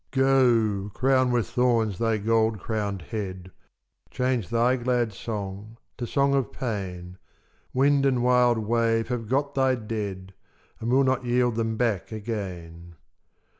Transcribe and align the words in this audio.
Go! 0.09 0.89
crown 0.95 1.29
with 1.29 1.47
thorns 1.47 1.99
thy 1.99 2.17
gold 2.17 2.57
crowned 2.59 3.03
head, 3.03 3.51
Change 4.09 4.49
thy 4.49 4.75
glad 4.75 5.13
song 5.13 5.77
to 5.97 6.07
song 6.07 6.33
of 6.33 6.51
pain; 6.51 7.19
Wind 7.71 8.07
and 8.07 8.23
wild 8.23 8.57
wave 8.57 9.09
have 9.09 9.29
got 9.29 9.53
thy 9.53 9.75
dead, 9.75 10.33
And 10.79 10.91
will 10.91 11.03
not 11.03 11.23
yield 11.25 11.53
them 11.53 11.77
back 11.77 12.11
again. 12.11 12.95